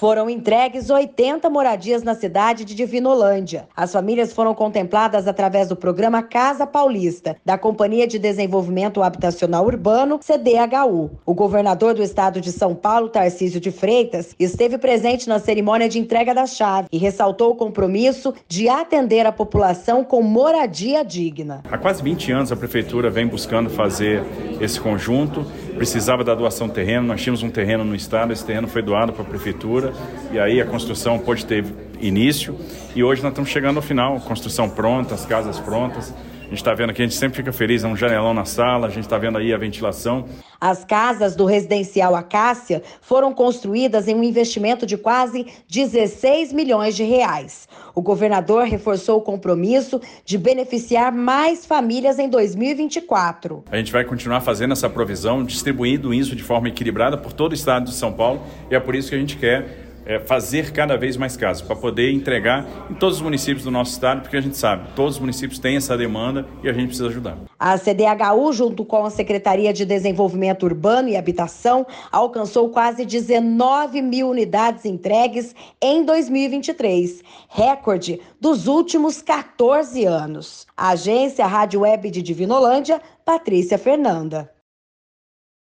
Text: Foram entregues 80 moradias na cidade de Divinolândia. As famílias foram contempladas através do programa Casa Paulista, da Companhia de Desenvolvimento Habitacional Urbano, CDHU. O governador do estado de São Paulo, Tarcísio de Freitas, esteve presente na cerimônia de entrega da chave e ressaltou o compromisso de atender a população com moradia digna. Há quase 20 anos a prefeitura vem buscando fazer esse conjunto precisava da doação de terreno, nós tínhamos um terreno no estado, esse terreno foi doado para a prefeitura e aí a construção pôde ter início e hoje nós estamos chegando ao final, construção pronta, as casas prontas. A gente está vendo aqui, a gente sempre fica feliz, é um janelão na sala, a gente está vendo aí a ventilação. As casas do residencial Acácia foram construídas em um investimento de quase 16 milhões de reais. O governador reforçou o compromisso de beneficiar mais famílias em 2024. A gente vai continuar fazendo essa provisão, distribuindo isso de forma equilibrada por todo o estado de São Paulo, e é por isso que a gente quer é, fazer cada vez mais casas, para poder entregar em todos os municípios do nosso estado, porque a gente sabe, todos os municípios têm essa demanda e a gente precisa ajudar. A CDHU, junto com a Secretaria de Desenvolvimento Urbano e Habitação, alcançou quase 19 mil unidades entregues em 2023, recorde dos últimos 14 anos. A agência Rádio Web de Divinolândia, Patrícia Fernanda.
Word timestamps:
Foram 0.00 0.30
entregues 0.30 0.90
80 0.90 1.50
moradias 1.50 2.04
na 2.04 2.14
cidade 2.14 2.64
de 2.64 2.72
Divinolândia. 2.72 3.66
As 3.76 3.92
famílias 3.92 4.32
foram 4.32 4.54
contempladas 4.54 5.26
através 5.26 5.70
do 5.70 5.74
programa 5.74 6.22
Casa 6.22 6.64
Paulista, 6.64 7.34
da 7.44 7.58
Companhia 7.58 8.06
de 8.06 8.16
Desenvolvimento 8.16 9.02
Habitacional 9.02 9.66
Urbano, 9.66 10.20
CDHU. 10.20 11.10
O 11.26 11.34
governador 11.34 11.94
do 11.94 12.02
estado 12.04 12.40
de 12.40 12.52
São 12.52 12.76
Paulo, 12.76 13.08
Tarcísio 13.08 13.60
de 13.60 13.72
Freitas, 13.72 14.36
esteve 14.38 14.78
presente 14.78 15.28
na 15.28 15.40
cerimônia 15.40 15.88
de 15.88 15.98
entrega 15.98 16.32
da 16.32 16.46
chave 16.46 16.86
e 16.92 16.96
ressaltou 16.96 17.50
o 17.50 17.56
compromisso 17.56 18.32
de 18.46 18.68
atender 18.68 19.26
a 19.26 19.32
população 19.32 20.04
com 20.04 20.22
moradia 20.22 21.04
digna. 21.04 21.64
Há 21.68 21.76
quase 21.76 22.04
20 22.04 22.30
anos 22.30 22.52
a 22.52 22.56
prefeitura 22.56 23.10
vem 23.10 23.26
buscando 23.26 23.68
fazer 23.68 24.24
esse 24.60 24.78
conjunto 24.78 25.44
precisava 25.78 26.24
da 26.24 26.34
doação 26.34 26.66
de 26.66 26.74
terreno, 26.74 27.06
nós 27.06 27.22
tínhamos 27.22 27.42
um 27.42 27.50
terreno 27.50 27.84
no 27.84 27.94
estado, 27.94 28.32
esse 28.32 28.44
terreno 28.44 28.66
foi 28.66 28.82
doado 28.82 29.12
para 29.12 29.22
a 29.22 29.24
prefeitura 29.24 29.92
e 30.32 30.38
aí 30.38 30.60
a 30.60 30.66
construção 30.66 31.18
pôde 31.18 31.46
ter 31.46 31.64
início 32.00 32.58
e 32.94 33.02
hoje 33.02 33.22
nós 33.22 33.30
estamos 33.30 33.48
chegando 33.48 33.76
ao 33.76 33.82
final, 33.82 34.20
construção 34.20 34.68
pronta, 34.68 35.14
as 35.14 35.24
casas 35.24 35.58
prontas. 35.60 36.12
A 36.48 36.50
gente 36.50 36.60
está 36.60 36.72
vendo 36.72 36.88
aqui, 36.88 37.02
a 37.02 37.04
gente 37.04 37.14
sempre 37.14 37.36
fica 37.36 37.52
feliz, 37.52 37.84
é 37.84 37.86
um 37.86 37.94
janelão 37.94 38.32
na 38.32 38.46
sala, 38.46 38.86
a 38.86 38.90
gente 38.90 39.04
está 39.04 39.18
vendo 39.18 39.36
aí 39.36 39.52
a 39.52 39.58
ventilação. 39.58 40.24
As 40.58 40.82
casas 40.82 41.36
do 41.36 41.44
residencial 41.44 42.14
Acácia 42.14 42.82
foram 43.02 43.34
construídas 43.34 44.08
em 44.08 44.14
um 44.14 44.24
investimento 44.24 44.86
de 44.86 44.96
quase 44.96 45.46
16 45.68 46.54
milhões 46.54 46.96
de 46.96 47.04
reais. 47.04 47.68
O 47.94 48.00
governador 48.00 48.64
reforçou 48.64 49.18
o 49.18 49.20
compromisso 49.20 50.00
de 50.24 50.38
beneficiar 50.38 51.12
mais 51.12 51.66
famílias 51.66 52.18
em 52.18 52.30
2024. 52.30 53.64
A 53.70 53.76
gente 53.76 53.92
vai 53.92 54.06
continuar 54.06 54.40
fazendo 54.40 54.72
essa 54.72 54.88
provisão, 54.88 55.44
distribuindo 55.44 56.14
isso 56.14 56.34
de 56.34 56.42
forma 56.42 56.68
equilibrada 56.68 57.18
por 57.18 57.34
todo 57.34 57.52
o 57.52 57.54
estado 57.54 57.84
de 57.84 57.94
São 57.94 58.10
Paulo, 58.10 58.40
e 58.70 58.74
é 58.74 58.80
por 58.80 58.94
isso 58.94 59.10
que 59.10 59.16
a 59.16 59.18
gente 59.18 59.36
quer 59.36 59.87
é, 60.08 60.18
fazer 60.18 60.72
cada 60.72 60.96
vez 60.96 61.18
mais 61.18 61.36
casas, 61.36 61.60
para 61.60 61.76
poder 61.76 62.10
entregar 62.10 62.66
em 62.90 62.94
todos 62.94 63.16
os 63.16 63.22
municípios 63.22 63.62
do 63.62 63.70
nosso 63.70 63.92
estado, 63.92 64.22
porque 64.22 64.38
a 64.38 64.40
gente 64.40 64.56
sabe, 64.56 64.88
todos 64.96 65.16
os 65.16 65.20
municípios 65.20 65.58
têm 65.58 65.76
essa 65.76 65.96
demanda 65.96 66.48
e 66.64 66.68
a 66.68 66.72
gente 66.72 66.86
precisa 66.86 67.08
ajudar. 67.08 67.36
A 67.58 67.76
CDHU, 67.76 68.52
junto 68.54 68.84
com 68.86 69.04
a 69.04 69.10
Secretaria 69.10 69.72
de 69.72 69.84
Desenvolvimento 69.84 70.62
Urbano 70.62 71.10
e 71.10 71.16
Habitação, 71.16 71.86
alcançou 72.10 72.70
quase 72.70 73.04
19 73.04 74.00
mil 74.00 74.30
unidades 74.30 74.86
entregues 74.86 75.54
em 75.80 76.02
2023, 76.04 77.22
recorde 77.48 78.18
dos 78.40 78.66
últimos 78.66 79.20
14 79.20 80.06
anos. 80.06 80.66
A 80.74 80.90
agência 80.90 81.46
Rádio 81.46 81.80
Web 81.80 82.10
de 82.10 82.22
Divinolândia, 82.22 83.02
Patrícia 83.26 83.76
Fernanda. 83.76 84.57